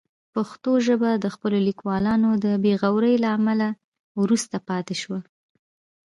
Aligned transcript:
پښتو 0.33 0.71
ژبه 0.87 1.09
د 1.23 1.25
خپلو 1.35 1.57
لیکوالانو 1.67 2.29
د 2.45 2.45
بې 2.63 2.73
غورۍ 2.81 3.15
له 3.23 3.29
امله 3.37 3.67
وروسته 4.21 4.55
پاتې 4.69 4.95
شوې. 5.01 5.19